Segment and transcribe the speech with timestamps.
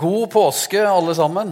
[0.00, 1.50] God påske, alle sammen.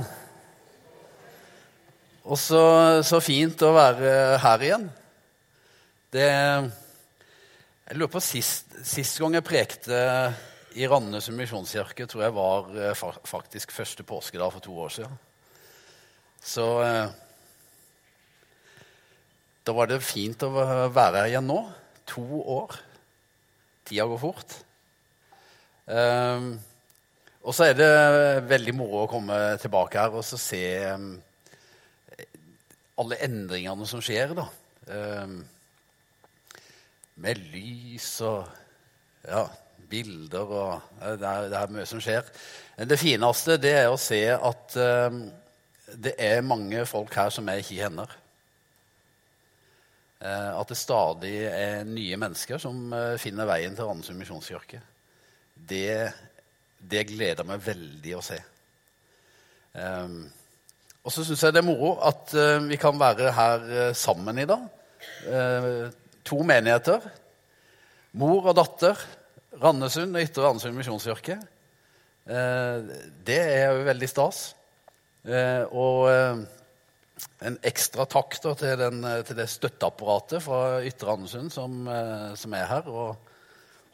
[2.24, 4.86] Og så, fint å være her igjen.
[6.08, 9.98] Det Jeg lurer på sist, sist gang jeg prekte
[10.80, 15.20] i Randesund misjonskirke, tror jeg var eh, faktisk første påskedag for to år siden.
[16.44, 17.08] Så eh,
[19.64, 21.60] da var det fint å være her igjen nå.
[22.14, 22.24] To
[22.60, 22.80] år.
[23.88, 24.58] Tida går fort.
[25.88, 26.52] Um,
[27.42, 27.90] og så er det
[28.50, 31.12] veldig moro å komme tilbake her og se um,
[32.98, 34.34] alle endringene som skjer.
[34.36, 34.48] da.
[34.88, 35.38] Um,
[37.18, 38.46] med lys og
[39.26, 39.42] ja,
[39.90, 42.28] bilder og det er, det er, mye som skjer.
[42.88, 44.78] Det fineste det er å se at
[45.08, 45.24] um,
[45.98, 48.14] det er mange folk her som jeg ikke kjenner.
[50.18, 54.82] Uh, at det stadig er nye mennesker som uh, finner veien til Randesund misjonskirke.
[55.54, 56.10] Det
[56.78, 58.38] det gleder meg veldig å se.
[59.74, 60.26] Um,
[61.04, 64.40] og så syns jeg det er moro at uh, vi kan være her uh, sammen
[64.42, 64.66] i dag.
[65.28, 65.88] Uh,
[66.26, 67.04] to menigheter.
[68.18, 69.00] Mor og datter.
[69.58, 71.38] Randesund og Ytre Randesund misjonskirke.
[73.26, 74.52] det er jo veldig stas.
[75.72, 76.04] og
[77.48, 81.88] en ekstra takk da, til, den, til, det støtteapparatet fra Ytre Randesund som,
[82.36, 83.16] som er her og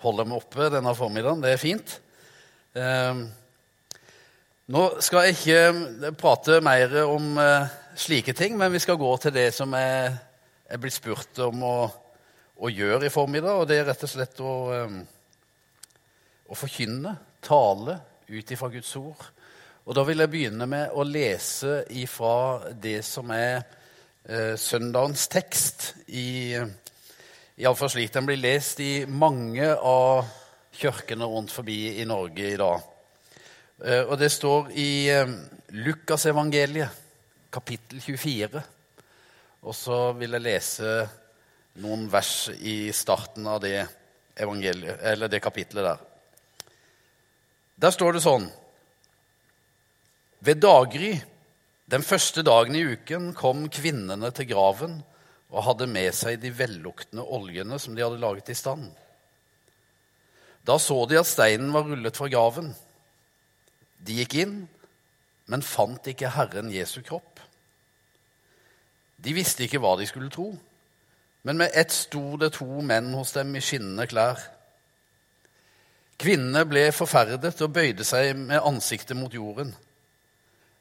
[0.03, 1.47] holder meg oppe denne formiddagen.
[1.47, 1.97] Det er fint.
[2.75, 3.29] Ehm,
[4.75, 5.59] nå skal jeg ikke
[6.09, 10.09] eh, prate mer om eh, slike ting, men vi skal gå til det som jeg
[10.11, 11.77] er blitt spurt om å,
[12.59, 13.61] å, gjøre i formiddag.
[13.61, 14.99] Og det er rett og slett å, ehm,
[16.51, 17.15] å forkynne,
[17.47, 19.23] tale ut ifra Guds ord.
[19.87, 23.61] Og da vil jeg begynne med å lese ifra det som er
[24.27, 30.41] eh, søndagens tekst, iallfall slik den blir lest i mange av
[30.75, 32.83] kirkene rundt forbi i Norge i dag.
[33.85, 35.35] Eh, og det står i eh,
[35.75, 37.03] Lukasevangeliet,
[37.55, 38.63] kapittel 24.
[39.65, 40.95] Og så vil jeg lese
[41.83, 43.87] noen vers i starten av det,
[44.37, 46.03] det kapittelet der.
[47.75, 48.45] Der står det sånn
[50.45, 51.15] Ved daggry,
[51.91, 54.99] den første dagen i uken, kom kvinnene til graven
[55.55, 58.91] og hadde med seg de velluktende oljene som de hadde laget i stand.
[60.65, 62.73] Da så de at steinen var rullet fra graven.
[64.05, 64.57] De gikk inn,
[65.51, 67.41] men fant ikke Herren Jesu kropp.
[69.25, 70.51] De visste ikke hva de skulle tro,
[71.45, 74.41] men med ett sto det to menn hos dem i skinnende klær.
[76.21, 79.75] Kvinnene ble forferdet og bøyde seg med ansiktet mot jorden.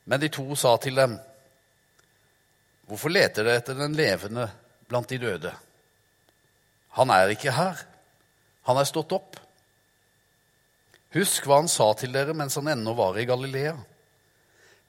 [0.05, 1.19] Men de to sa til dem,
[2.83, 4.43] Hvorfor leter dere etter den levende
[4.91, 5.53] blant de døde?
[6.99, 7.79] Han er ikke her.
[8.67, 9.39] Han er stått opp.
[11.13, 13.75] Husk hva han sa til dere mens han ennå var i Galilea.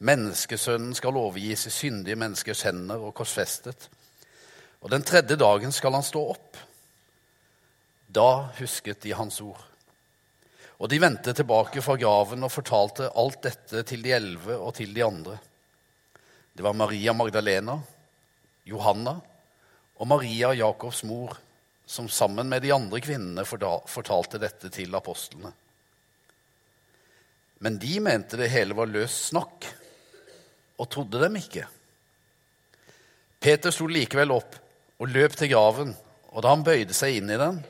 [0.04, 3.88] Menneskesønnen skal overgis i syndige menneskers hender og korsfestet.
[4.80, 6.56] Og den tredje dagen skal han stå opp.
[8.08, 9.60] Da husket de hans ord.
[10.80, 14.94] Og de vendte tilbake fra graven og fortalte alt dette til de elleve og til
[14.96, 15.36] de andre.
[16.54, 17.76] Det var Maria Magdalena,
[18.64, 19.14] Johanna
[19.94, 21.36] og Maria Jakobs mor
[21.86, 25.52] som sammen med de andre kvinnene fortalte dette til apostlene.
[27.64, 29.64] Men de mente det hele var løst snakk,
[30.76, 31.64] og trodde dem ikke.
[33.40, 34.58] Peter sto likevel opp
[35.00, 35.94] og løp til graven,
[36.34, 37.62] og da han bøyde seg inn i den,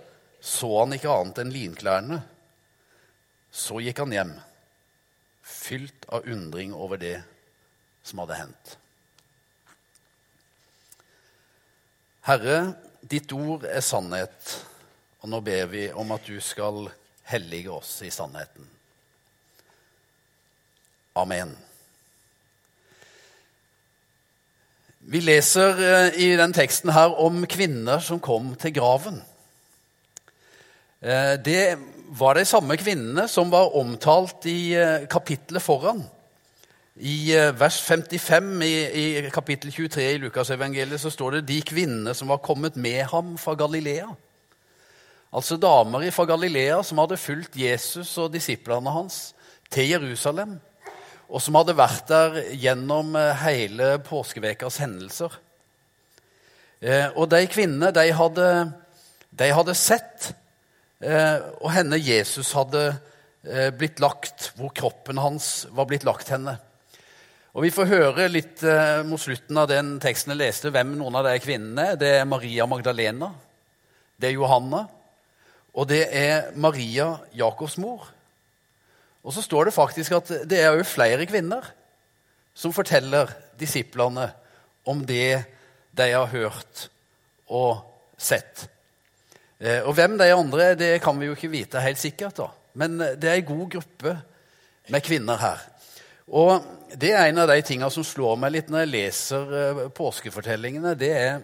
[0.43, 2.19] så han ikke annet enn linklærne.
[3.55, 4.35] Så gikk han hjem,
[5.47, 7.17] fylt av undring over det
[8.03, 8.77] som hadde hendt.
[12.27, 12.61] Herre,
[12.99, 14.57] ditt ord er sannhet,
[15.23, 16.89] og nå ber vi om at du skal
[17.31, 18.75] hellige oss i sannheten.
[21.15, 21.53] Amen.
[24.99, 29.21] Vi leser eh, i den teksten her om kvinner som kom til graven.
[30.99, 31.77] Eh, det
[32.19, 36.03] var de samme kvinnene som var omtalt i eh, kapittelet foran.
[36.95, 42.31] I vers 55 i, i kapittel 23 i Lukasevangeliet så står det de kvinnene som
[42.31, 44.11] var kommet med ham fra Galilea.
[45.35, 49.35] Altså damer fra Galilea som hadde fulgt Jesus og disiplene hans
[49.71, 50.55] til Jerusalem
[51.29, 55.39] og som hadde vært der gjennom eh, hele påskevekas hendelser.
[56.85, 58.49] Eh, og de kvinnene, de hadde,
[59.33, 60.31] de hadde sett
[61.01, 62.93] eh, og henne Jesus hadde
[63.77, 66.55] blitt lagt, hvor kroppen hans var blitt lagt henne.
[67.53, 68.63] Og Vi får høre litt
[69.05, 71.99] mot slutten av den teksten jeg leste, hvem noen av de kvinnene er.
[72.01, 73.29] Det er Maria Magdalena,
[74.17, 74.81] det er Johanna,
[75.77, 78.14] og det er Maria Jakobs mor.
[79.25, 81.67] Og så står det faktisk at det er jo flere kvinner
[82.55, 84.29] som forteller disiplene
[84.87, 85.45] om det
[85.97, 86.89] de har hørt
[87.49, 87.81] og
[88.21, 88.67] sett.
[89.59, 92.37] Eh, og hvem de andre er, det kan vi jo ikke vite helt sikkert.
[92.37, 92.51] da.
[92.75, 94.17] Men det er en god gruppe
[94.93, 95.63] med kvinner her.
[96.29, 96.65] Og
[96.97, 100.95] det er en av de tingene som slår meg litt når jeg leser eh, påskefortellingene.
[100.99, 101.43] Det er,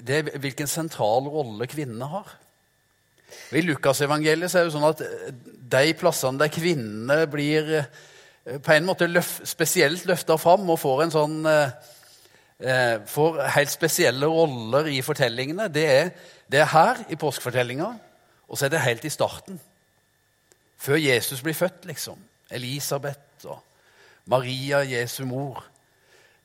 [0.00, 2.36] det er hvilken sentral rolle kvinnene har.
[3.52, 5.02] I Lukasevangeliet er det sånn at
[5.72, 11.04] de plassene der kvinnene blir eh, på en måte løf, spesielt løfta fram og får
[11.04, 16.10] en sånn eh, får helt spesielle roller i fortellingene, det er,
[16.50, 17.90] det er her i påskefortellinga,
[18.48, 19.60] og så er det helt i starten.
[20.82, 22.18] Før Jesus blir født, liksom.
[22.50, 23.62] Elisabeth og
[24.26, 25.64] Maria, Jesu mor.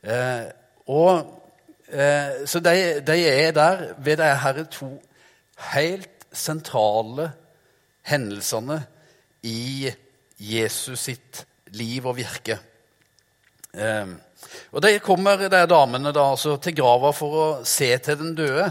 [0.04, 0.45] Eh,
[0.88, 1.42] og,
[1.89, 4.92] eh, så de, de, er der ved de to
[5.74, 7.31] helt sentrale
[8.07, 8.79] hendelsene
[9.47, 9.91] i
[10.38, 11.44] Jesus sitt
[11.75, 12.59] liv og virke.
[13.74, 14.15] Eh,
[14.71, 18.69] og De kommer de damene da, altså, til grava for å se til den døde.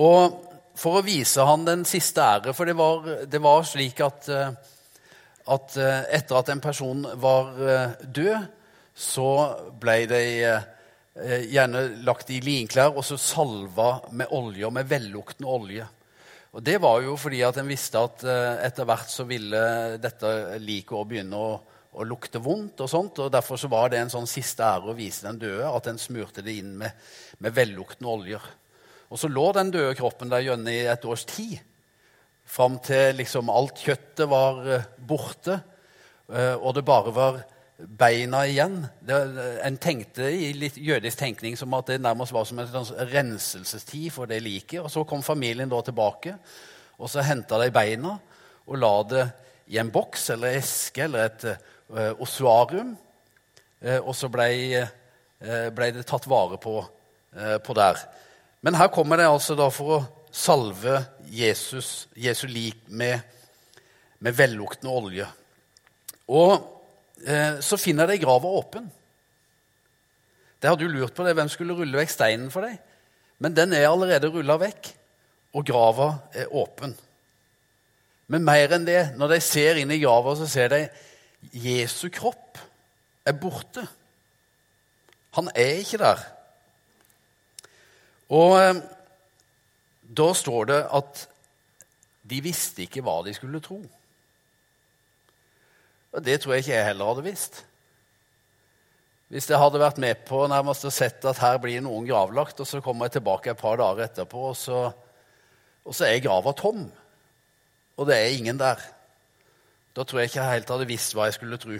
[0.00, 0.50] Og
[0.80, 2.54] for å vise han den siste ære.
[2.56, 4.52] For det var, det var slik at, eh,
[5.50, 8.48] at, eh, etter at en person var eh, død,
[9.00, 9.30] så
[9.80, 10.24] ble de
[11.50, 15.86] gjerne lagt i linklær og så salva med olje, og med velluktende olje.
[16.50, 18.24] Og Det var jo fordi at en visste at
[18.66, 19.60] etter hvert så ville
[20.02, 21.50] dette liket å begynne å
[21.98, 22.80] og lukte vondt.
[22.80, 25.66] og sånt, og Derfor så var det en sånn siste ære å vise den døde,
[25.66, 26.94] at en smurte det inn med,
[27.38, 28.44] med velluktende oljer.
[29.10, 31.58] Og så lå den døde kroppen der gjennom i et års tid.
[32.46, 35.60] Fram til liksom alt kjøttet var eh, borte,
[36.30, 37.40] eh, og det bare var
[37.86, 38.80] beina igjen.
[39.00, 39.18] Det,
[39.64, 44.30] en tenkte i litt jødisk tenkning som at det nærmest var som en renselsestid for
[44.30, 44.80] det liket.
[44.82, 46.34] Og så kom familien da tilbake,
[47.00, 48.16] og så henta de beina
[48.66, 49.26] og la det
[49.70, 52.94] i en boks eller eske eller et uh, ossuarium.
[53.80, 54.48] Uh, og så ble,
[55.42, 56.80] uh, ble, det tatt vare på,
[57.64, 58.00] på, der.
[58.66, 60.00] Men her kommer det altså da for å
[60.34, 60.98] salve
[61.30, 63.22] Jesus, Jesu lik med,
[64.18, 65.28] med velluktende olje.
[66.30, 66.79] Og
[67.60, 68.86] så finner de grava åpen.
[70.60, 72.78] Det har du lurt på det, hvem skulle rulle vekk steinen for deg.
[73.40, 74.90] Men den er allerede rulla vekk,
[75.56, 76.92] og grava er åpen.
[78.30, 80.82] Men mer enn det, når de ser inn i grava, så ser de
[81.56, 82.60] Jesu kropp
[83.26, 83.86] er borte.
[85.38, 86.22] Han er ikke der.
[88.30, 88.82] Og eh,
[90.20, 91.24] da står det at
[92.30, 93.80] de visste ikke hva de skulle tro.
[96.14, 97.60] Og det tror jeg ikke jeg heller hadde visst.
[99.30, 102.66] Hvis jeg hadde vært med på nærmest og sett at her blir noen gravlagt, og
[102.66, 104.80] så kommer jeg tilbake et par dager etterpå, og så,
[105.86, 106.88] og så er grava tom,
[107.94, 108.82] og det er ingen der.
[109.94, 111.78] Da tror jeg ikke jeg helt hadde visst hva jeg skulle tro.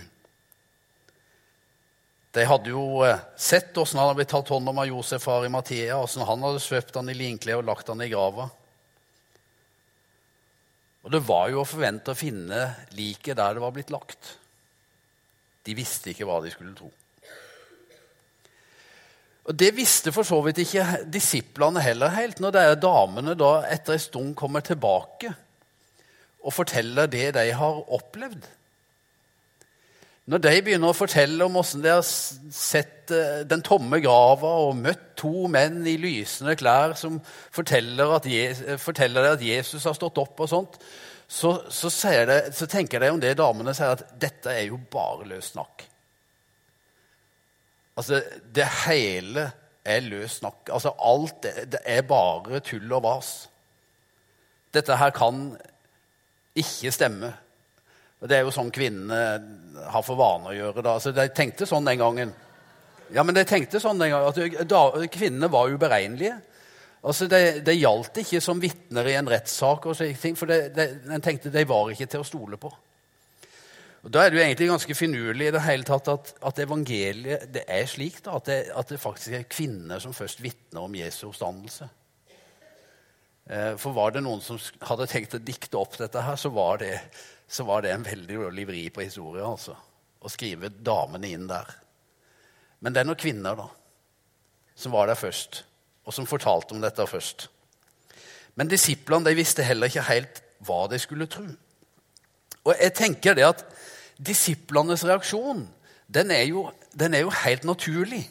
[2.30, 5.42] De hadde jo eh, sett åssen han hadde blitt tatt hånd om av Josef far
[5.42, 8.46] i Mathea, åssen han hadde svøpt han i linklær og lagt han i grava.
[11.04, 12.64] Og det var jo å forvente å finne
[12.96, 14.34] liket der det var blitt lagt.
[15.64, 16.90] De visste ikke hva de skulle tro.
[19.50, 23.96] Og Det visste for så vidt ikke disiplene heller helt, når de damene da etter
[23.96, 25.32] en stund kommer tilbake
[26.40, 28.44] og forteller det de har opplevd.
[30.30, 34.76] Når de begynner å fortelle om hvordan de har sett eh, den tomme grava og
[34.78, 37.16] møtt to menn i lysende klær som
[37.50, 40.78] forteller at, Jesus, forteller at Jesus har stått opp, og sånt,
[41.30, 41.90] så, så,
[42.30, 45.84] de, så, tenker de om det damene sier, at dette er jo bare løs snakk.
[47.98, 48.22] Altså,
[48.54, 49.48] det hele
[49.82, 50.70] er løs snakk.
[50.70, 53.34] Altså, alt det er bare tull og vas.
[54.74, 55.48] Dette her kan
[56.58, 57.34] ikke stemme.
[58.20, 59.20] Det er jo sånn kvinnene
[59.90, 60.84] har for vane å gjøre.
[60.84, 60.98] da.
[61.00, 62.34] Så De tenkte sånn den gangen.
[63.14, 66.36] Ja, men de tenkte sånn den gangen, at da, Kvinnene var uberegnelige.
[67.02, 71.24] Altså, Det de gjaldt ikke som vitner i en rettssak, og slike ting, for en
[71.24, 72.70] tenkte de var ikke til å stole på.
[74.04, 77.50] Og Da er det jo egentlig ganske finurlig i det hele tatt at, at evangeliet
[77.52, 80.94] det er slik da, at det, at det faktisk er kvinner som først vitner om
[80.96, 81.88] Jesu oppstandelse.
[83.50, 86.80] Eh, for var det noen som hadde tenkt å dikte opp dette, her, så var
[86.80, 86.94] det,
[87.50, 89.46] så var det en veldig dårlig vri på historien.
[89.50, 89.74] altså,
[90.20, 91.66] Å skrive damene inn der.
[92.80, 93.66] Men det er noen kvinner da,
[94.78, 95.64] som var der først,
[96.06, 97.48] og som fortalte om dette først.
[98.54, 101.48] Men disiplene de visste heller ikke helt hva de skulle tro.
[102.60, 103.66] Og jeg tenker det at
[104.20, 105.66] disiplenes reaksjon
[106.10, 108.24] den er jo, den er jo helt naturlig.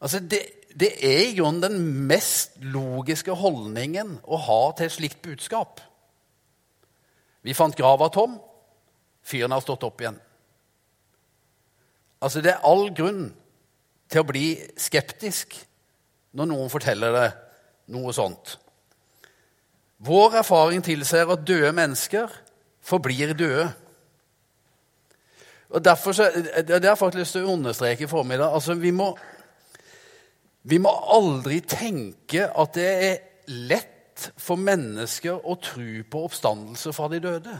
[0.00, 0.42] Altså, det,
[0.72, 5.80] det er i grunnen den mest logiske holdningen å ha til et slikt budskap.
[7.42, 8.40] Vi fant grava tom.
[9.22, 10.18] fyren har stått opp igjen.
[12.22, 13.34] Altså, Det er all grunn
[14.10, 15.54] til å bli skeptisk
[16.34, 17.36] når noen forteller deg
[17.94, 18.56] noe sånt.
[20.02, 22.30] Vår erfaring tilsier at døde mennesker
[22.82, 23.68] forblir døde.
[25.70, 28.52] Og derfor så, Det har jeg faktisk lyst til å understreke i formiddag.
[28.52, 29.12] Altså, vi må,
[30.62, 33.91] vi må aldri tenke at det er lett
[34.36, 37.56] for mennesker å tro på oppstandelse fra de døde.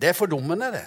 [0.00, 0.86] Det er fordummende, det.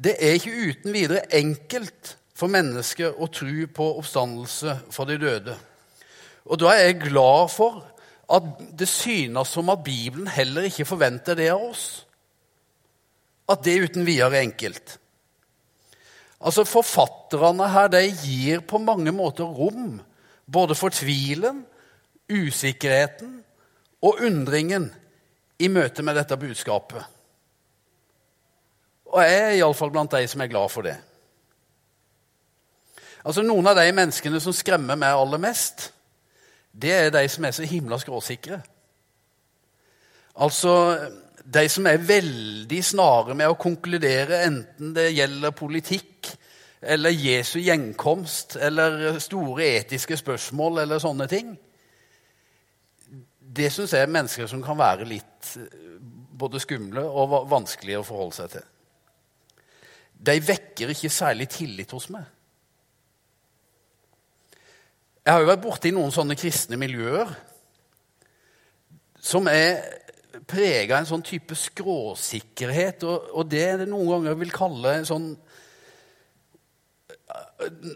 [0.00, 5.56] Det er ikke uten videre enkelt for mennesker å tro på oppstandelse fra de døde.
[6.48, 7.82] Og da er jeg glad for
[8.30, 8.46] at
[8.78, 11.84] det synes som at Bibelen heller ikke forventer det av oss.
[13.50, 14.96] At det uten videre er enkelt.
[16.40, 19.98] Altså Forfatterne her de gir på mange måter rom
[20.50, 21.64] både for tvilen,
[22.30, 23.36] usikkerheten
[24.02, 24.88] og undringen
[25.60, 27.04] i møte med dette budskapet.
[29.10, 30.96] Og jeg er iallfall blant de som er glad for det.
[33.20, 35.90] Altså Noen av de menneskene som skremmer meg aller mest,
[36.72, 38.60] det er de som er så himla skråsikre.
[40.40, 40.72] Altså
[41.44, 46.09] de som er veldig snare med å konkludere, enten det gjelder politikk
[46.80, 51.52] eller Jesu gjenkomst eller store etiske spørsmål eller sånne ting.
[53.40, 55.54] Det syns jeg er mennesker som kan være litt
[56.40, 58.68] både skumle og vanskelige å forholde seg til.
[60.20, 62.24] De vekker ikke særlig tillit hos meg.
[65.20, 67.28] Jeg har jo vært borti noen sånne kristne miljøer
[69.20, 69.82] som er
[70.48, 75.08] prega av en sånn type skråsikkerhet, og, og det det noen ganger vil kalle en
[75.08, 75.28] sånn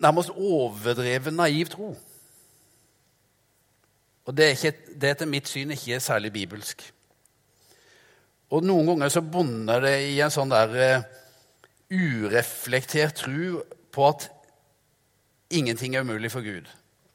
[0.02, 1.94] nærmest overdreven naiv tro.
[4.24, 6.84] Og det er, ikke, er etter mitt syn ikke særlig bibelsk.
[8.54, 11.04] Og noen ganger så bunner det i en sånn der uh,
[11.92, 13.60] ureflektert tro
[13.94, 14.28] på at
[15.54, 16.68] ingenting er umulig for Gud.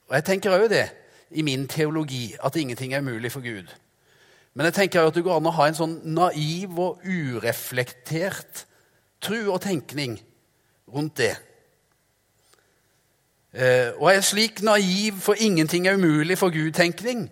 [0.09, 0.87] Og jeg tenker òg det
[1.29, 3.69] i min teologi, at ingenting er umulig for Gud.
[4.53, 8.65] Men jeg tenker at det går an å ha en sånn naiv og ureflektert
[9.23, 10.17] tro og tenkning
[10.89, 11.35] rundt det.
[13.53, 17.29] Eh, og en slik naiv for ingenting er umulig for Gud-tenkning,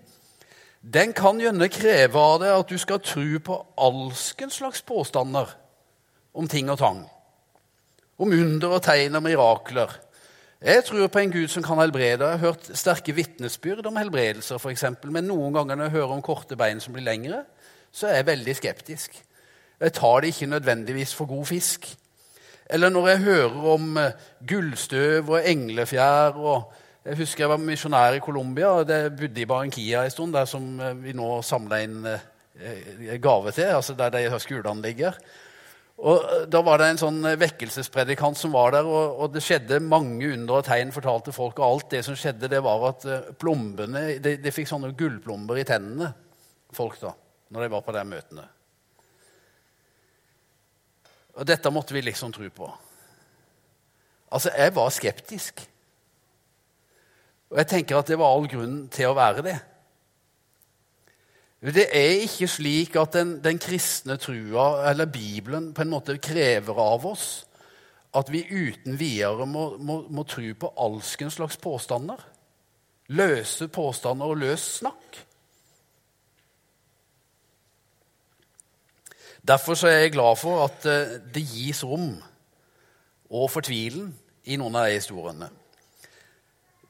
[0.94, 5.52] den kan gjerne kreve av deg at du skal tro på alskens slags påstander
[6.34, 7.04] om ting og tang.
[8.18, 9.94] Om under og tegn og mirakler
[10.62, 12.26] jeg tror på en Gud som kan helbrede.
[12.26, 15.12] Jeg har hørt sterke vitnesbyrd om helbredelser, eksempel.
[15.12, 17.44] men noen ganger når jeg hører om korte bein som blir lengre,
[17.92, 19.24] så er jeg veldig skeptisk.
[19.80, 21.86] Jeg tar det ikke nødvendigvis for god fisk.
[22.70, 28.18] Eller når jeg hører om eh, gullstøv og englefjær og Jeg husker jeg var misjonær
[28.18, 28.68] i Colombia.
[28.84, 33.54] Jeg bodde i Barranquilla en stund, der som eh, vi nå samla inn eh, gave
[33.56, 35.16] til, altså der de skolene ligger.
[35.98, 40.34] Og Da var det en sånn vekkelsespredikant som var der, og, og, det skjedde mange
[40.34, 41.62] under og tegn, fortalte folk.
[41.62, 43.08] Og alt det som skjedde, det var at
[43.40, 46.12] plombene De, de fikk sånne gullplomber i tennene,
[46.76, 47.16] folk, da,
[47.56, 48.50] når de var på de møtene.
[51.38, 52.68] Og dette måtte vi liksom tro på.
[54.34, 55.62] Altså, jeg var skeptisk.
[57.52, 59.58] Og jeg tenker at det var all grunn til å være det.
[61.68, 66.78] Det er ikke slik at den, den, kristne trua, eller Bibelen, på en måte krever
[66.78, 67.30] av oss
[68.18, 72.22] at vi uten videre må, må, må tro på alskens slags påstander.
[73.14, 75.20] Løse påstander og løs snakk.
[79.48, 82.18] Derfor er jeg glad for at eh, det gis rom
[83.30, 84.12] og for tvilen
[84.48, 85.50] i noen av de historiene.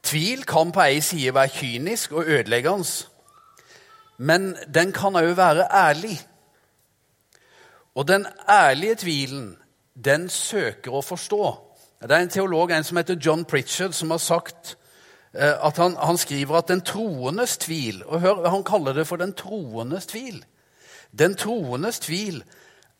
[0.03, 2.85] Tvil kan på ei side være kynisk og ødeleggende
[4.17, 6.17] men den kan òg være ærlig.
[7.95, 9.57] Og den ærlige tvilen,
[10.05, 11.43] den søker å forstå.
[12.01, 14.75] Det er en teolog en som heter John Pritchard, som har sagt
[15.33, 19.17] eh, at han, han skriver at den troendes tvil og hør, Han kaller det for
[19.17, 20.43] den troendes tvil.
[21.11, 22.41] Den troendes tvil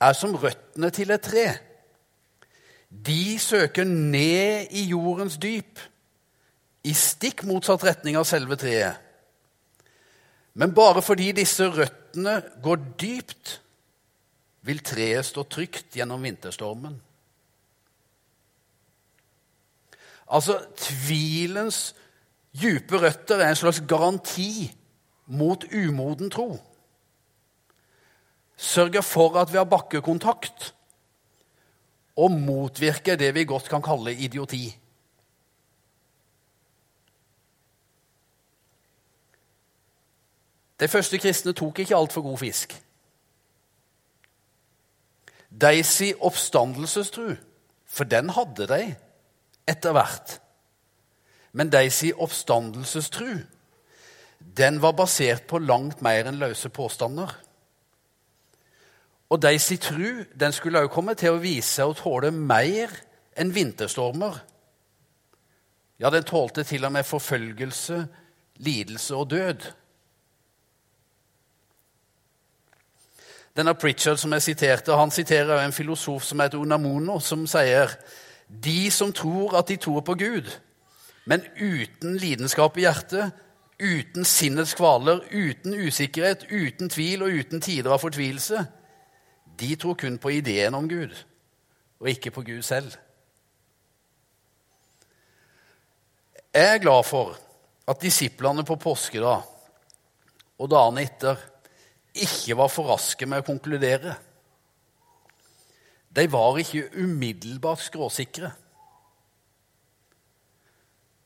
[0.02, 1.48] er som røttene til et tre.
[2.90, 5.80] De søker ned i jordens dyp,
[6.88, 9.02] i stikk motsatt retning av selve treet.
[10.58, 13.58] Men bare fordi disse røttene går dypt,
[14.68, 16.96] vil treet stå trygt gjennom vinterstormen.
[20.28, 21.96] Altså, tvilens
[22.52, 24.68] dype røtter er en slags garanti
[25.28, 26.58] mot umoden tro.
[28.58, 30.74] Sørger for at vi har bakkekontakt,
[32.18, 34.66] og motvirker det vi godt kan kalle idioti.
[40.80, 42.74] De første kristne tok ikke altfor god fisk.
[45.62, 47.36] De si oppstandelsestru,
[47.86, 48.82] for den hadde de
[49.68, 50.38] etter hvert.
[51.52, 53.40] Men de si oppstandelsestru,
[54.58, 57.32] den var basert på langt mer enn løse påstander.
[59.30, 62.94] Og de si tru, den skulle også komme til å vise seg å tåle mer
[63.38, 64.38] enn vinterstormer.
[66.00, 68.06] Ja, den tålte til og med forfølgelse,
[68.64, 69.66] lidelse og død.
[73.58, 77.96] Denne Pritchard som jeg siterte, han siterer en filosof som heter Unamono, som sier
[78.48, 80.52] de som tror at de tror på Gud,
[81.26, 83.34] men uten lidenskap i hjertet,
[83.82, 88.62] uten sinnets kvaler, uten usikkerhet, uten tvil og uten tider av fortvilelse,
[89.60, 91.14] de tror kun på ideen om Gud,
[92.00, 92.94] og ikke på Gud selv.
[96.54, 97.38] Jeg er glad for
[97.88, 99.46] at disiplene på påskedag
[100.58, 101.42] og dagene etter
[102.18, 104.16] ikke var for raske med å konkludere.
[106.18, 108.50] De var ikke umiddelbart skråsikre.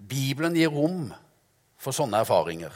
[0.02, 1.06] Bibelen gir rom
[1.80, 2.74] for sånne erfaringer.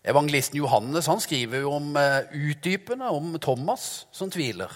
[0.00, 4.72] Evangelisten Johannes han skriver jo om uh, utdypende om Thomas som tviler.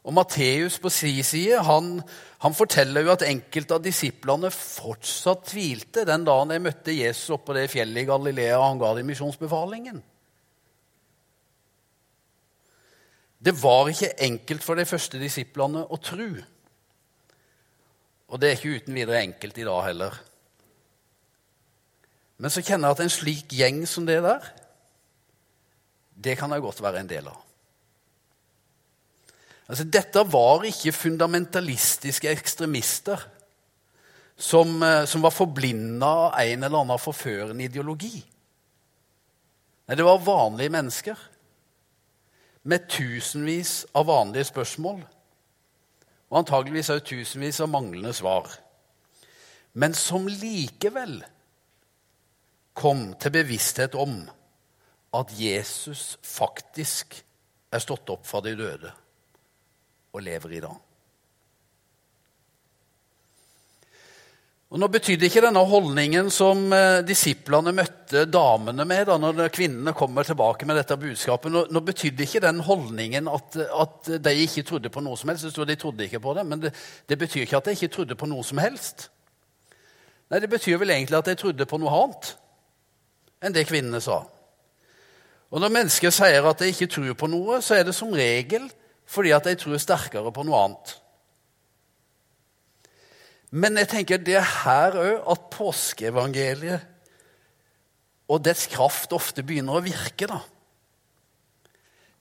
[0.00, 1.98] Og Matteus på sin side han,
[2.40, 7.50] han, forteller jo at enkelte av disiplene fortsatt tvilte den dagen de møtte Jesus oppe
[7.50, 10.00] på det fjellet i Galilea og han ga dem misjonsbefalingen.
[13.40, 16.30] Det var ikke enkelt for de første disiplene å tro.
[18.30, 20.18] Og det er ikke uten videre enkelt i dag heller.
[22.40, 24.46] Men så kjenner jeg at en slik gjeng som det der,
[26.20, 27.38] det kan jeg godt være en del av.
[29.70, 33.22] Altså, dette var ikke fundamentalistiske ekstremister
[34.40, 38.24] som, eh, som var forblinda av en eller annen forførende ideologi.
[39.86, 41.18] Nei, det var vanlige mennesker
[42.62, 45.00] med tusenvis av vanlige spørsmål.
[46.30, 48.48] Og antageligvis også tusenvis av manglende svar.
[49.74, 51.20] Men som likevel
[52.74, 54.22] kom til bevissthet om
[55.16, 57.18] at Jesus faktisk
[57.70, 58.92] er stått opp fra de døde
[60.14, 60.78] og lever i dag.
[64.70, 69.94] Og Nå betydde ikke denne holdningen som eh, disiplene møtte damene med da når kvinnene
[69.98, 74.62] kommer tilbake med dette budskapet, nå, nå betydde ikke den holdningen at, at, de ikke
[74.68, 75.48] trodde på noe som helst.
[75.48, 76.70] Det stod de trodde ikke på det, Men det,
[77.10, 79.08] det, betyr ikke at de ikke trodde på noe som helst.
[80.30, 82.30] Nei, Det betyr vel egentlig at de trodde på noe annet
[83.40, 84.22] enn det kvinnene sa.
[85.50, 88.68] Og Når mennesker sier at de ikke tror på noe, så er det som regel
[89.10, 90.92] fordi at de tror sterkere på noe annet.
[93.50, 96.86] Men jeg tenker det er her òg at påskeevangeliet
[98.30, 100.28] og dets kraft ofte begynner å virke.
[100.30, 100.38] da.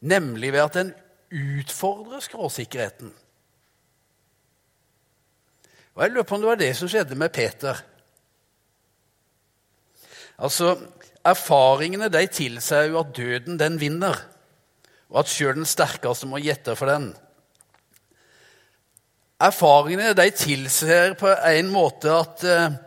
[0.10, 0.94] Nemlig ved at den
[1.30, 3.14] utfordrer skråsikkerheten.
[5.94, 7.78] Og Jeg lurer på om det var det som skjedde med Peter.
[10.40, 10.78] Altså,
[11.28, 14.16] Erfaringene de tilsier jo at døden den vinner,
[15.10, 17.10] og at sjøl den sterkeste må gjette for den.
[19.44, 22.78] Erfaringene de tilsier på en måte at, eh,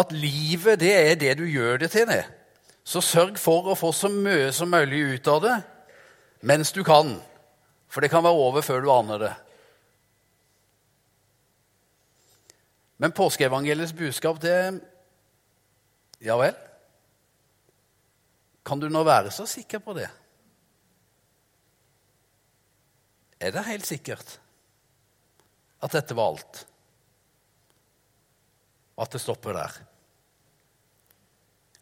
[0.00, 2.06] at, livet det er det du gjør det til.
[2.06, 2.24] det.
[2.84, 5.58] Så sørg for å få så mye som mulig ut av det
[6.42, 7.20] mens du kan.
[7.88, 9.32] For det kan være over før du aner det.
[12.98, 14.80] Men påskeevangeliets budskap, det
[16.22, 16.54] Ja vel?
[18.62, 20.08] Kan du nå være så sikker på det?
[23.42, 24.38] Er det helt sikkert?
[25.82, 26.66] at dette var alt.
[28.94, 29.78] Og at det stopper der.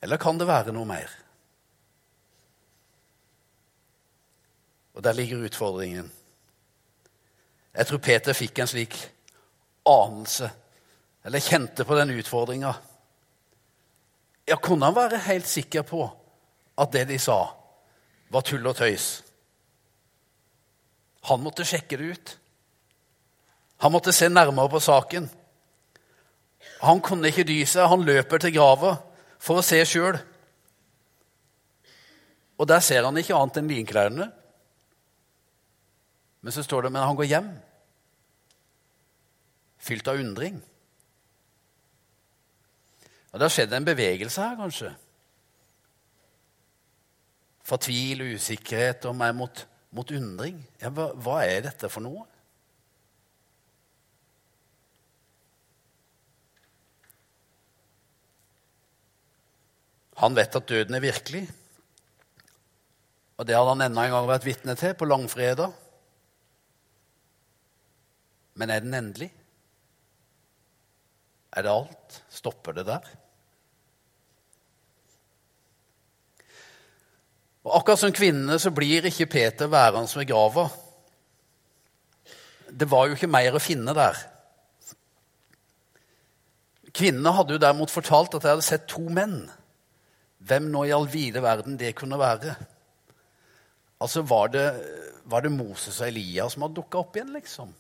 [0.01, 1.11] Eller kan det være noe mer?
[4.97, 6.09] Og der ligger utfordringen.
[7.77, 8.97] Jeg tror Peter fikk en slik
[9.87, 10.49] anelse,
[11.25, 12.73] eller kjente på den utfordringa.
[14.49, 16.03] Ja, kunne han være helt sikker på
[16.81, 17.43] at det de sa,
[18.31, 19.09] var tull og tøys?
[21.29, 22.33] Han måtte sjekke det ut.
[23.85, 25.29] Han måtte se nærmere på saken.
[26.81, 27.88] Han kunne ikke dy seg.
[27.93, 28.97] Han løper til grava
[29.40, 30.19] for å se sjøl.
[32.61, 34.31] Og der ser han ikke annet enn linklærne.
[36.40, 37.49] Men så står det men han går hjem,
[39.81, 40.57] fylt av undring.
[43.31, 44.95] Og Det har skjedd en bevegelse her, kanskje.
[47.70, 49.62] Fra tvil og usikkerhet og mer mot,
[49.94, 50.59] mot undring.
[50.83, 52.24] Ja, hva, hva er dette for noe?
[60.20, 61.44] Han vet at døden er virkelig.
[63.38, 65.70] Og det hadde han enda en gang vært vitne til på langfredag.
[68.61, 69.30] Men er den endelig?
[71.56, 72.20] Er det alt?
[72.35, 73.06] Stopper det der?
[77.66, 80.68] Og Akkurat som kvinnene så blir ikke Peter værende ved grava.
[82.70, 84.16] Det var jo ikke mer å finne der.
[86.90, 89.42] Kvinnene hadde jo derimot fortalt at de hadde sett to menn.
[90.40, 92.55] Hvem nå i all vide verden det kunne være?
[94.01, 94.66] Altså, Var det,
[95.25, 97.75] var det Moses og Elia som hadde dukka opp igjen, liksom?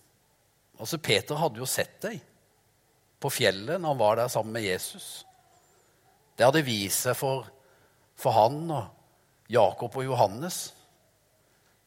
[0.78, 2.20] Altså, Peter hadde jo sett dem
[3.20, 5.24] på fjellet når han var der sammen med Jesus.
[6.36, 7.48] Det hadde vist seg for,
[8.16, 8.99] for han og
[9.50, 10.70] Jakob og Johannes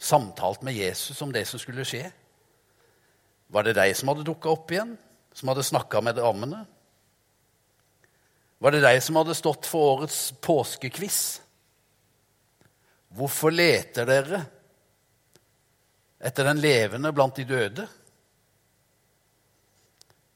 [0.03, 2.05] samtalt med Jesus om det som skulle skje.
[3.47, 4.95] Var det de som hadde dukka opp igjen,
[5.33, 6.63] som hadde snakka med damene?
[8.63, 11.23] Var det de som hadde stått for årets påskekviss?
[13.13, 14.39] Hvorfor leter dere
[16.23, 17.85] etter den levende blant de døde?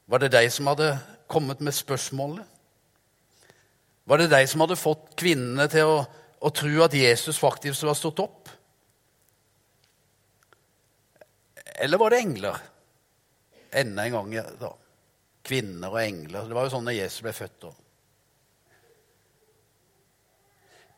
[0.08, 0.92] Var det de som hadde
[1.28, 2.44] kommet med spørsmålet?
[4.08, 5.96] Var det de som hadde fått kvinnene til å,
[6.38, 8.50] å tro at Jesus faktisk var stått opp?
[11.78, 12.58] Eller var det engler?
[13.70, 14.72] enda en gang da.
[15.44, 16.48] Kvinner og engler.
[16.48, 17.58] Det var jo sånn da Jesus ble født.
[17.62, 17.72] da.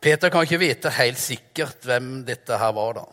[0.01, 3.01] Peter kan ikke vite helt sikkert hvem dette her var.
[3.01, 3.05] da.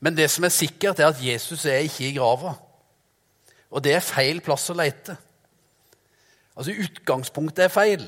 [0.00, 2.54] Men det som er sikkert, er at Jesus er ikke i grava.
[3.70, 5.16] Og det er feil plass å leite.
[6.56, 8.06] Altså, Utgangspunktet er feil.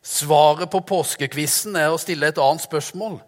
[0.00, 3.18] Svaret på påskekvissen er å stille et annet spørsmål.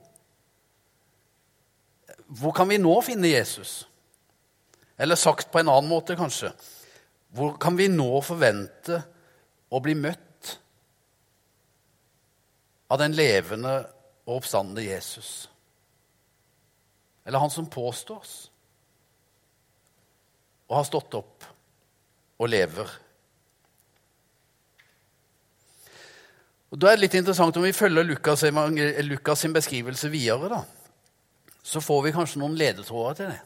[2.33, 3.83] Hvor kan vi nå finne Jesus?
[4.97, 6.53] Eller sagt på en annen måte, kanskje
[7.33, 8.99] Hvor kan vi nå forvente
[9.73, 10.51] å bli møtt
[12.93, 13.73] av den levende
[14.27, 15.49] og oppstandende Jesus?
[17.25, 18.35] Eller han som påstås
[20.69, 21.49] å ha stått opp
[22.41, 22.89] og lever.
[26.73, 28.45] Og Da er det litt interessant om vi følger Lukas,
[29.05, 30.49] Lukas sin beskrivelse videre.
[30.49, 30.63] da.
[31.63, 33.41] Så får vi kanskje noen ledetråder til det.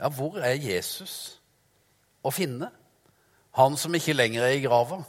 [0.00, 1.38] Ja, hvor er Jesus
[2.24, 2.70] å finne?
[3.56, 5.02] Han som ikke lenger er i grava.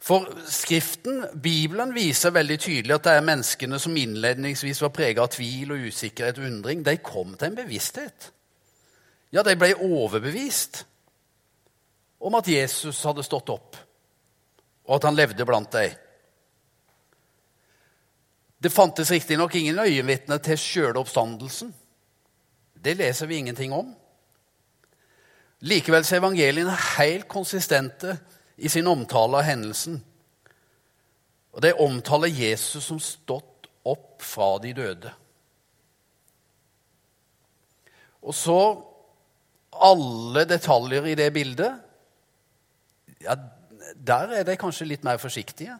[0.00, 5.28] For Skriften, Bibelen, viser veldig tydelig at det er menneskene som innledningsvis var preget av
[5.28, 6.84] tvil og usikkerhet og undring.
[6.84, 8.32] De kom til en bevissthet.
[9.32, 10.86] Ja, de ble overbevist
[12.18, 13.78] om at Jesus hadde stått opp,
[14.88, 15.94] og at han levde blant deg.
[18.58, 21.70] Det fantes riktignok ingen øyenvitner til sjøle oppstandelsen.
[22.74, 23.92] Det leser vi ingenting om.
[25.66, 28.16] Likevel er evangeliene helt konsistente
[28.58, 30.00] i sin omtale av hendelsen.
[31.54, 35.10] Og De omtaler Jesus som stått opp fra de døde.
[38.22, 38.58] Og så
[39.78, 41.87] alle detaljer i det bildet
[43.24, 43.36] ja,
[43.94, 45.78] Der er de kanskje litt mer forsiktige.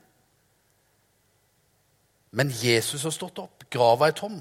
[2.30, 3.66] Men Jesus har stått opp.
[3.72, 4.38] Grava er tom.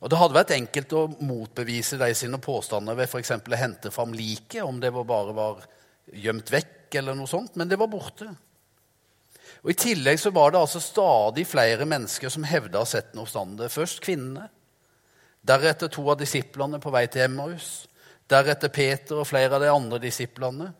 [0.00, 3.34] Og Det hadde vært enkelt å motbevise de sine påstander ved f.eks.
[3.36, 5.66] å hente fram liket, om det bare var
[6.10, 8.30] gjemt vekk, eller noe sånt, men det var borte.
[9.60, 13.12] Og I tillegg så var det altså stadig flere mennesker som hevda å ha sett
[13.12, 13.68] den oppstande.
[13.68, 14.48] Først kvinnene,
[15.44, 17.68] deretter to av disiplene på vei til Emmaus,
[18.30, 20.70] deretter Peter og flere av de andre disiplene.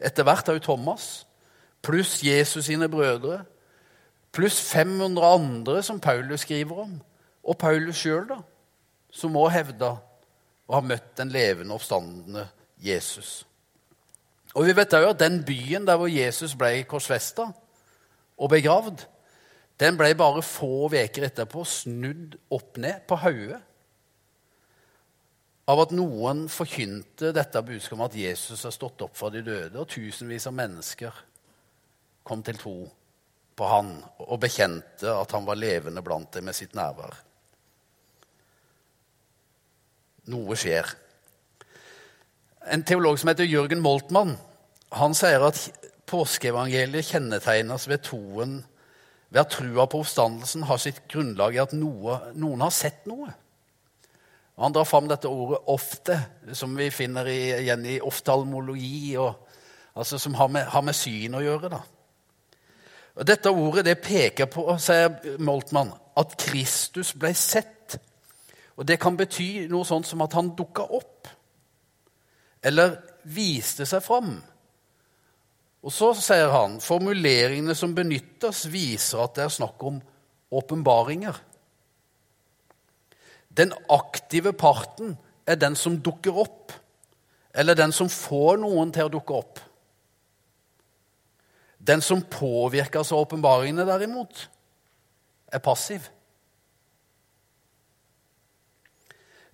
[0.00, 1.26] Etter hvert òg Thomas,
[1.84, 3.42] pluss Jesus sine brødre,
[4.32, 6.96] pluss 500 andre som Paulus skriver om.
[7.44, 8.40] Og Paulus sjøl, da,
[9.12, 9.94] som òg hevda
[10.70, 12.46] å ha møtt den levende, oppstandende
[12.80, 13.40] Jesus.
[14.54, 17.50] Og Vi vet òg at den byen der hvor Jesus ble korsfesta
[18.40, 19.06] og begravd,
[19.80, 23.60] den ble bare få uker etterpå snudd opp ned på hodet
[25.70, 29.76] av at noen forkynte dette budskapet om at Jesus har stått opp fra de døde,
[29.78, 31.20] og tusenvis av mennesker
[32.26, 32.76] kom til tro
[33.60, 33.92] på han
[34.24, 37.14] og bekjente at han var levende blant dem med sitt nærvær.
[40.30, 40.86] Noe skjer.
[42.70, 44.34] En teolog som heter Jørgen Moltmann,
[44.94, 45.60] han sier at
[46.10, 48.58] påskeevangeliet kjennetegnes ved troen
[49.30, 53.30] ved at trua på oppstandelsen har sitt grunnlag i at noe, noen har sett noe.
[54.60, 56.20] Han drar fram dette ordet 'ofte',
[56.52, 59.48] som vi finner igjen i oftalmologi, og,
[59.96, 61.68] altså som har med, har med, syn å gjøre.
[61.68, 61.80] da.
[63.16, 67.98] Og Dette ordet det peker på, sier Moltmann, at Kristus ble sett
[68.80, 71.28] og Det kan bety noe sånt som at han dukka opp,
[72.64, 72.94] eller
[73.28, 74.38] viste seg fram.
[75.84, 80.00] Og så sier han formuleringene som benyttes, viser at det er snakk om
[80.56, 81.36] åpenbaringer.
[83.56, 86.72] Den aktive parten er den som dukker opp,
[87.54, 89.58] eller den som får noen til å dukke opp.
[91.80, 94.46] Den som påvirkes av åpenbaringene, derimot,
[95.50, 96.06] er passiv.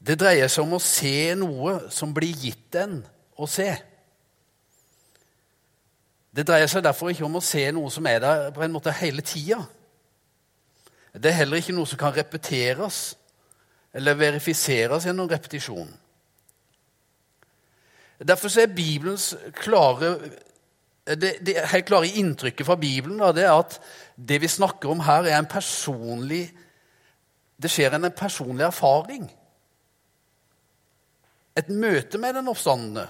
[0.06, 2.98] Det dreier seg om å se noe som blir gitt en
[3.40, 3.70] å se.
[6.37, 8.92] Det dreier seg derfor ikke om å se noe som er der på en måte
[8.92, 9.62] hele tida.
[11.16, 13.14] Det er heller ikke noe som kan repeteres
[13.96, 15.88] eller verifiseres gjennom repetisjon.
[18.16, 20.16] Derfor er Bibelens klare,
[21.06, 23.78] det, det helt klare inntrykket fra Bibelen da, det er at
[24.16, 26.46] det vi snakker om her, er en personlig
[27.56, 29.22] Det skjer en personlig erfaring.
[31.56, 33.06] Et møte med den oppstandende.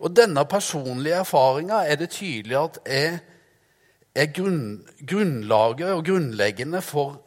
[0.00, 3.18] Og denne personlige erfaringa er det tydelig at er,
[4.16, 7.18] er grunn, grunnlaget og grunnleggende for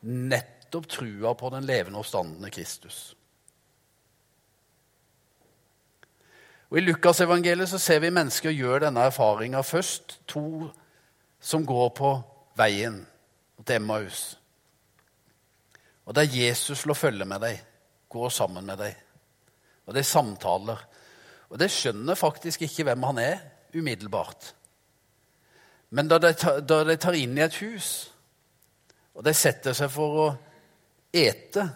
[0.00, 3.16] nettopp trua på den levende oppstandende Kristus.
[6.70, 10.20] Og I Lukasevangeliet ser vi mennesker gjøre denne erfaringa først.
[10.30, 10.70] To
[11.40, 12.10] som går på
[12.58, 13.00] veien
[13.64, 14.36] til Emmaus.
[16.04, 17.58] Og der Jesus slår følge med dem,
[18.08, 18.94] går sammen med dem.
[19.86, 20.86] Og det er samtaler.
[21.50, 23.38] Og det skjønner faktisk ikke hvem han er
[23.74, 24.54] umiddelbart.
[25.90, 28.12] Men da de tar inn i et hus,
[29.14, 30.26] og de setter seg for å
[31.12, 31.66] ete,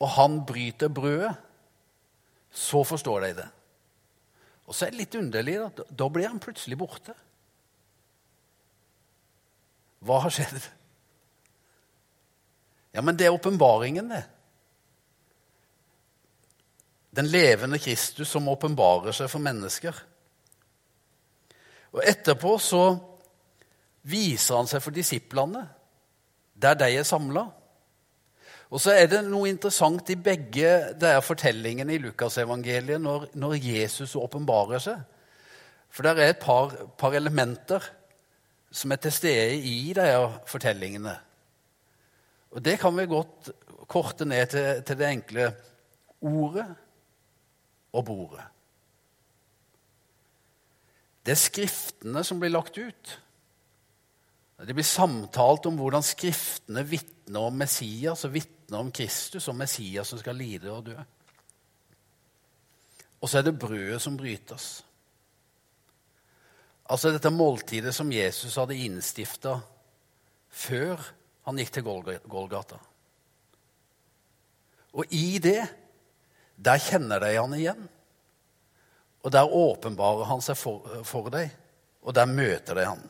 [0.00, 1.34] og han bryter brødet,
[2.50, 3.48] så forstår de det.
[4.66, 7.14] Og så er det litt underlig Da, da blir han plutselig borte.
[10.06, 10.64] Hva har skjedd?
[12.96, 14.24] Ja, men det er åpenbaringen, det
[17.16, 19.96] den levende Kristus som åpenbarer seg for mennesker.
[21.96, 22.82] Og Etterpå så
[24.06, 25.62] viser han seg for disiplene,
[26.52, 27.46] der de er samla.
[28.70, 34.16] Og så er det noe interessant i begge der fortellingene i Lukasevangeliet når, når Jesus
[34.18, 35.04] åpenbarer seg.
[35.92, 37.84] For det er et par, par, elementer
[38.74, 40.08] som er til stede i de
[40.50, 41.14] fortellingene.
[42.50, 43.52] Og Det kan vi godt
[43.86, 45.46] korte ned til, til det enkle
[46.20, 46.66] ordet
[47.92, 48.42] og bordet.
[51.22, 53.14] Det er Skriftene som blir lagt ut.
[54.66, 60.10] Det blir samtalt om hvordan Skriftene vitner om Messias og vitner om Kristus og Messias
[60.10, 60.96] som skal lide og dø.
[63.20, 64.84] Og så er det brødet som brytes.
[66.86, 69.56] Altså dette måltidet som Jesus hadde innstifta
[70.50, 71.02] før
[71.46, 71.86] han gikk til
[72.26, 72.78] Golgata.
[74.96, 75.60] Og i det
[76.56, 77.82] der kjenner de han igjen.
[79.26, 81.50] Og der åpenbarer han seg for, for deg,
[82.06, 83.02] og der møter de han.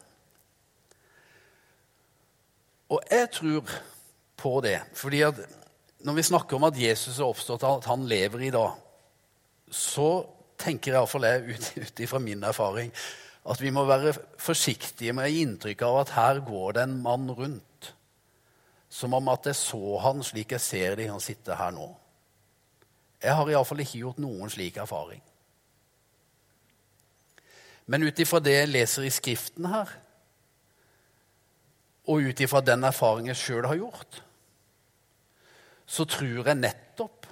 [2.88, 3.74] Og jeg tror
[4.36, 5.38] på det, fordi at
[6.06, 8.74] når vi snakker om at Jesus er oppstått, at han lever i dag,
[9.72, 10.10] så
[10.60, 12.92] tenker iallfall jeg ut, ifra min erfaring
[13.46, 16.96] at vi må være forsiktige med å gi inntrykk av at her går det en
[17.02, 17.92] mann rundt.
[18.90, 21.86] Som om at jeg så han slik jeg ser de, han sitter her nå.
[23.22, 25.22] Jeg har iallfall ikke gjort noen slik erfaring.
[27.86, 29.92] Men ut ifra det jeg leser i Skriften her,
[32.06, 34.22] og ut ifra den erfaringen jeg sjøl har gjort,
[35.86, 37.26] så tror jeg nettopp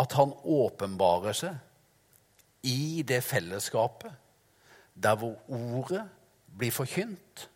[0.00, 4.12] at han åpenbarer seg i det fellesskapet
[5.00, 6.02] der hvor ordet
[6.58, 7.46] blir forkynt,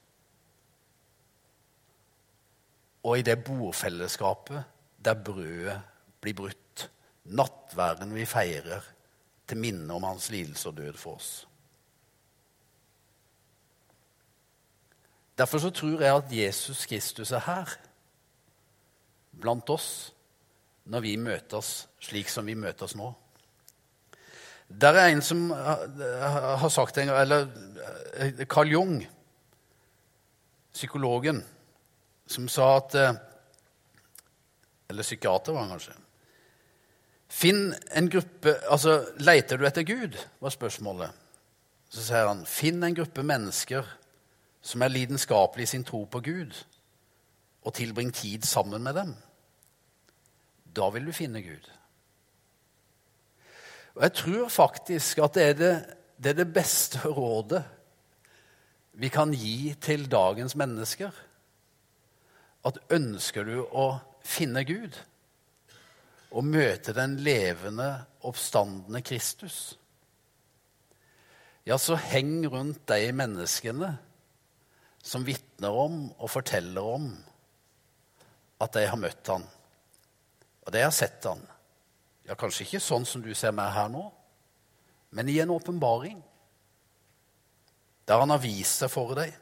[3.05, 4.63] og i det bordfellesskapet
[5.05, 5.81] der brødet
[6.25, 6.87] blir brutt
[7.25, 8.85] nattverden vi feirer
[9.49, 11.33] til minne om hans lidelse og død for oss.
[15.39, 17.77] Derfor så tror jeg at Jesus Kristus er her,
[19.41, 19.89] blant oss,
[20.85, 23.11] når vi møtes slik som vi møtes nå.
[24.69, 27.43] Der er en som har sagt en gang Eller
[28.17, 28.95] eh, Carl Jung,
[30.73, 31.43] psykologen,
[32.27, 33.13] som sa at eh,
[34.89, 35.99] Eller psykiater, var han kanskje.
[37.29, 40.17] Finn en gruppe Altså, leter du etter Gud?
[40.41, 41.11] var spørsmålet.
[41.91, 43.87] Så sier han, finn en gruppe mennesker
[44.65, 46.55] som er lidenskapelige i sin tro på Gud,
[47.65, 49.15] og tilbring tid sammen med dem.
[50.77, 51.71] Da vil du finne Gud.
[53.95, 55.75] Og Jeg tror faktisk at det er det,
[56.19, 57.63] det er det beste rådet
[58.93, 61.11] vi kan gi til dagens mennesker.
[62.65, 63.89] At ønsker du å
[64.23, 64.95] finne Gud?
[66.35, 67.89] og møte den levende,
[68.27, 69.77] oppstandende Kristus,
[71.65, 73.95] ja, så heng rundt de menneskene
[75.05, 77.07] som vitner om og forteller om
[78.65, 79.45] at jeg har møtt han,
[80.65, 81.43] og det jeg har sett han.
[82.25, 84.07] Ja, kanskje ikke sånn som du ser meg her nå,
[85.15, 86.23] men i en åpenbaring.
[88.09, 89.33] Der han har vist seg for deg.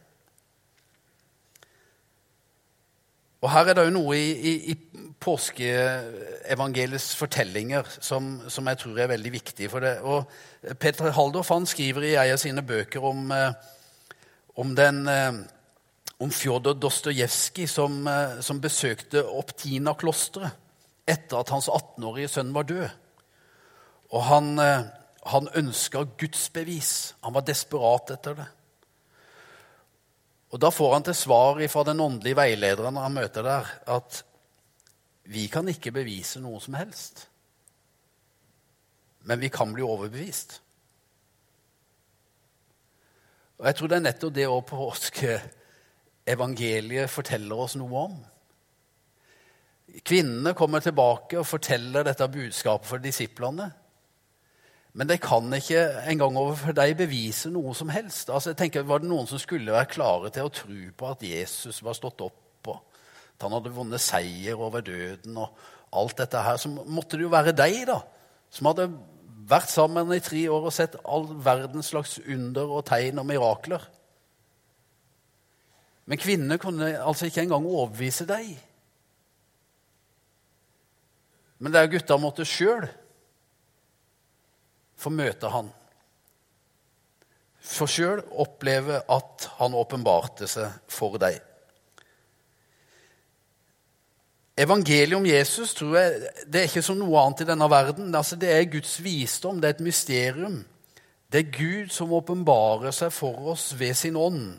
[3.43, 9.01] Og Her er det jo noe i, i, i påskeevangeliets fortellinger som, som, jeg tror
[9.03, 9.71] er veldig viktig.
[9.71, 9.97] for det.
[10.07, 10.31] Og
[10.79, 13.51] Peter Haldorf han skriver i en av sine bøker om, eh,
[14.63, 15.43] om, den, eh,
[16.23, 20.59] om Fjodor Dostojevskij som, eh, som, besøkte Optina-klosteret
[21.07, 22.89] etter at hans 18-årige sønn var død.
[24.13, 24.59] Og han,
[25.27, 27.15] han ønska gudsbevis.
[27.25, 28.47] Han var desperat etter det.
[30.53, 34.23] Og Da får han til svar fra den åndelige veilederen han møter der, at
[35.25, 37.27] vi kan ikke bevise noe som helst.
[39.25, 40.61] Men vi kan bli overbevist.
[43.59, 44.65] Og Jeg tror det er nettopp det òg
[46.27, 48.17] påskeevangeliet forteller oss noe om.
[50.05, 53.73] Kvinnene kommer tilbake og forteller dette budskapet for disiplene.
[54.95, 58.31] Men de kan ikke engang overfor deg bevise noe som helst.
[58.31, 61.23] Altså, jeg tenker, Var det noen som skulle være klare til å tro på at
[61.23, 65.57] Jesus var stått opp, og at han hadde vunnet seier over døden og
[65.93, 68.01] alt dette her, så måtte det jo være deg, da,
[68.51, 68.91] som hadde
[69.49, 73.89] vært sammen i tre år og sett all verdens slags under og tegn og mirakler.
[76.11, 78.51] Men kvinnene kunne altså ikke engang overbevise deg.
[81.63, 82.89] Men det er gutta måtte sjøl
[84.99, 85.71] få møte han.
[87.63, 91.39] For sjøl oppleve at han åpenbarte seg for deg.
[94.63, 98.11] Evangeliet om Jesus tror jeg, det er ikke som noe annet i denne verden.
[98.15, 100.59] Altså, det er Guds visdom, det er et mysterium.
[101.33, 104.59] Det er Gud som åpenbarer seg for oss ved sin ånd.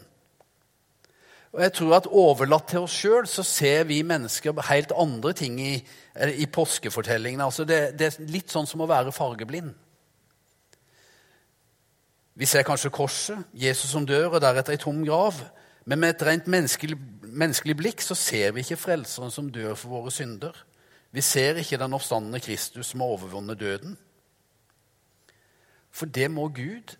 [1.53, 5.73] Og jeg tror at Overlatt til oss sjøl ser vi mennesker helt andre ting i,
[6.41, 7.45] i påskefortellingene.
[7.45, 9.69] Altså det, det er litt sånn som å være fargeblind.
[12.33, 15.37] Vi ser kanskje korset, Jesus som dør, og deretter ei tom grav.
[15.85, 19.99] Men med et rent menneskelig, menneskelig, blikk så ser vi ikke Frelseren som dør for
[19.99, 20.57] våre synder.
[21.13, 23.97] Vi ser ikke den oppstandende Kristus som har overvunnet døden.
[25.93, 26.95] For det må Gud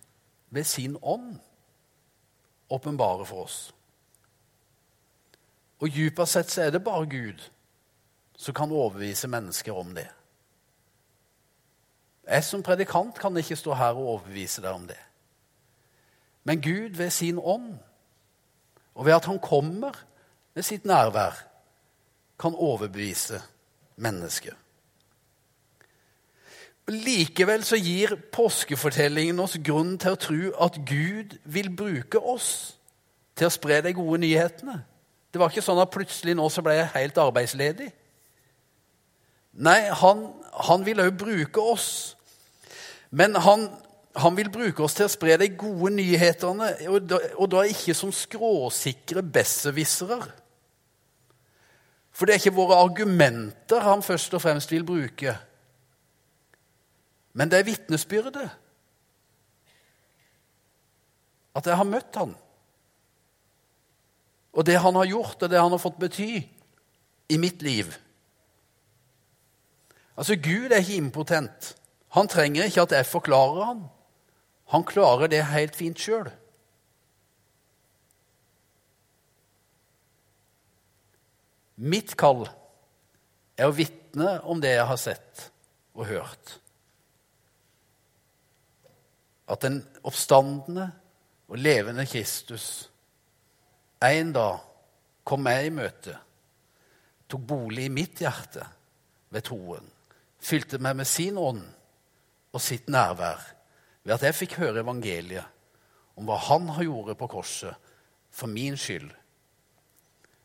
[0.53, 1.39] ved sin ånd
[2.69, 3.71] åpenbare for oss.
[5.83, 7.41] Og dypest sett så er det bare Gud
[8.39, 10.07] som kan overbevise mennesker om det.
[12.23, 14.99] Jeg som predikant kan ikke stå her og overbevise deg om det.
[16.47, 17.73] Men Gud ved sin ånd,
[18.95, 19.97] og ved at han kommer
[20.55, 21.35] med sitt nærvær,
[22.39, 23.41] kan overbevise
[23.95, 24.55] mennesker.
[26.87, 32.49] Likevel så gir påskefortellingen oss grunn til å tro at Gud vil bruke oss
[33.35, 34.81] til å spre de gode nyhetene.
[35.33, 37.89] Det var ikke sånn at plutselig nå så ble jeg helt arbeidsledig.
[39.65, 40.27] Nei, han,
[40.69, 41.87] han vil òg bruke oss.
[43.09, 43.65] Men han
[44.15, 47.95] han vil bruke oss til å spre de gode nyhetene, og da, og da ikke
[47.97, 50.19] som skråsikre besserwissere.
[52.13, 55.33] For det er ikke våre argumenter han først og fremst vil bruke,
[57.33, 58.51] men det er vitnesbyrdet.
[61.57, 62.35] At jeg har møtt han.
[64.53, 66.43] Og det han har gjort, og det han har fått bety
[67.33, 67.89] i mitt liv.
[70.17, 71.73] Altså, Gud er ikke impotent.
[72.13, 73.83] Han trenger ikke at jeg forklarer ham.
[74.73, 76.29] Han klarer det helt fint sjøl.
[81.75, 82.45] Mitt kall
[83.57, 85.47] er å vitne om det jeg har sett
[85.97, 86.57] og hørt.
[89.49, 90.91] At den oppstandende
[91.49, 92.92] og levende Kristus
[94.11, 94.59] en dag
[95.23, 96.17] kom jeg i møte,
[97.29, 98.65] tok bolig i mitt hjerte
[99.33, 99.85] ved troen,
[100.43, 101.63] fylte meg med sin ånd
[102.53, 103.41] og sitt nærvær
[104.03, 105.47] ved at jeg fikk høre evangeliet
[106.19, 107.91] om hva han har gjort på korset
[108.33, 109.09] for min skyld,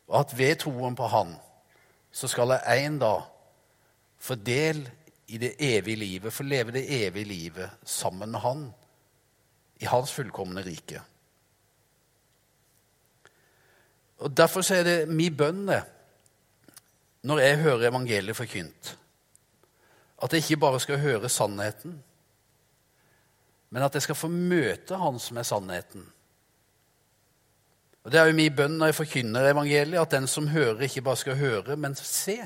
[0.09, 1.35] og at ved troen på han
[2.13, 3.27] så skal jeg en dag
[4.19, 4.81] få del
[5.29, 8.65] i det evige livet, få leve det evige livet sammen med han
[9.81, 11.03] i hans fullkomne rike.
[14.19, 15.83] Og Derfor er det min bønn det,
[17.23, 18.99] når jeg hører evangeliet forkynt,
[20.23, 21.99] at jeg ikke bare skal høre sannheten,
[23.71, 26.07] men at jeg skal få møte Han som er sannheten.
[28.05, 31.03] Og Det er jo min bønn når jeg forkynner evangeliet, at den som hører, ikke
[31.03, 32.39] bare skal høre, men se.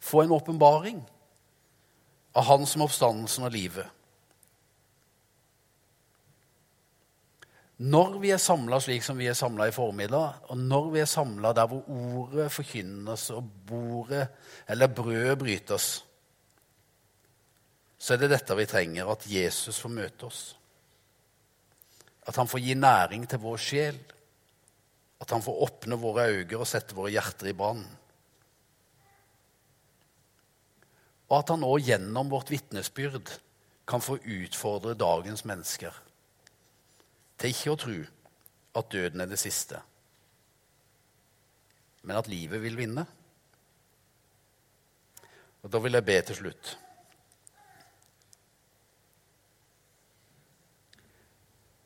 [0.00, 1.02] Få en åpenbaring
[2.34, 3.86] av Han som oppstandelsen og livet.
[7.80, 11.08] Når vi er samla slik som vi er samla i formiddag, og når vi er
[11.08, 14.26] samla der hvor ordet forkynnes og bordet
[14.68, 15.86] eller brødet brytes,
[17.96, 20.42] så er det dette vi trenger, at Jesus får møte oss.
[22.28, 23.96] At han får gi næring til vår sjel.
[25.20, 27.82] At han får åpne våre øyne og sette våre hjerter i brann.
[31.28, 33.34] Og at han òg gjennom vårt vitnesbyrd
[33.88, 35.96] kan få utfordre dagens mennesker
[37.40, 37.96] til ikke å tro
[38.76, 39.80] at døden er det siste,
[42.04, 43.06] men at livet vil vinne.
[45.60, 46.78] Og Da vil jeg be til slutt.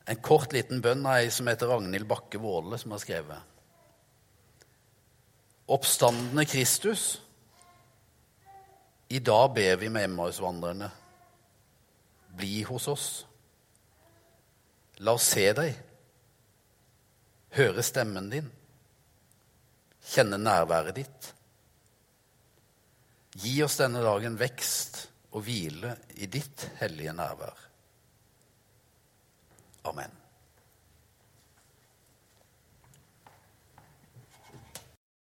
[0.06, 3.50] En kort, liten bønn av ei som heter Ragnhild Bakke Våle, som har skrevet.
[5.74, 7.22] Oppstandende Kristus,
[9.08, 10.90] i dag ber vi med Emmausvandrerne.
[12.36, 13.08] Bli hos oss.
[15.02, 15.74] La oss se deg,
[17.58, 18.50] høre stemmen din,
[20.14, 21.30] kjenne nærværet ditt.
[23.42, 25.00] Gi oss denne dagen vekst
[25.34, 27.64] og hvile i ditt hellige nærvær.
[29.90, 30.23] Amen.